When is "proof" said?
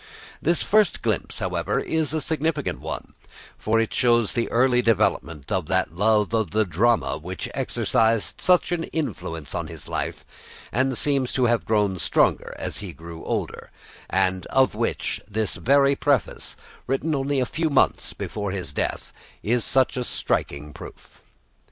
20.73-21.21